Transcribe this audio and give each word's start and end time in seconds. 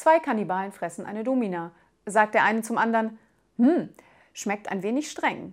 Zwei 0.00 0.18
Kannibalen 0.18 0.72
fressen 0.72 1.04
eine 1.04 1.24
Domina. 1.24 1.72
Sagt 2.06 2.32
der 2.32 2.44
eine 2.44 2.62
zum 2.62 2.78
anderen, 2.78 3.18
hm, 3.58 3.90
schmeckt 4.32 4.70
ein 4.70 4.82
wenig 4.82 5.10
streng. 5.10 5.52